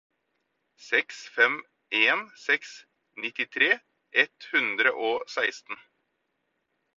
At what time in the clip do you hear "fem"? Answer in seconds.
1.35-1.57